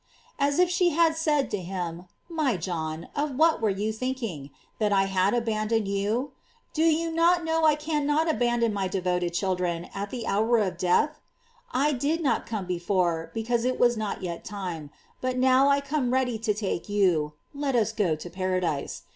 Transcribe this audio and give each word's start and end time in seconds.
"* 0.25 0.39
As 0.49 0.57
if 0.57 0.67
she 0.67 0.89
had 0.89 1.15
said 1.15 1.51
to 1.51 1.59
him: 1.59 2.05
My 2.27 2.57
John, 2.57 3.07
of 3.15 3.35
what 3.35 3.61
were 3.61 3.69
you 3.69 3.93
thinking? 3.93 4.49
that 4.79 4.91
I 4.91 5.03
had 5.03 5.35
abandoned 5.35 5.87
you? 5.87 6.31
Do 6.73 6.81
you 6.81 7.11
not 7.11 7.45
know 7.45 7.61
that 7.61 7.67
I 7.67 7.75
can 7.75 8.07
not 8.07 8.27
abandon 8.27 8.73
my 8.73 8.87
devoted 8.87 9.35
children 9.35 9.89
at 9.93 10.09
the 10.09 10.25
hour 10.25 10.57
of 10.57 10.79
death? 10.79 11.19
I 11.71 11.91
did 11.93 12.23
not 12.23 12.47
come 12.47 12.65
before, 12.65 13.29
because 13.35 13.63
it 13.63 13.79
was 13.79 13.95
not 13.95 14.23
yet 14.23 14.43
time; 14.43 14.89
but 15.21 15.37
now 15.37 15.67
I 15.69 15.79
come 15.81 16.11
ready 16.11 16.39
to 16.39 16.53
take 16.55 16.89
you, 16.89 17.33
let 17.53 17.75
us 17.75 17.91
go 17.91 18.15
to 18.15 18.27
paradise. 18.31 19.03